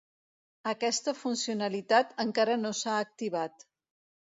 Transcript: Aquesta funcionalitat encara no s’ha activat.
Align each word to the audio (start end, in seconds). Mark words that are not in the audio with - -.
Aquesta 0.71 1.13
funcionalitat 1.19 2.19
encara 2.27 2.59
no 2.67 2.77
s’ha 2.83 3.01
activat. 3.07 3.73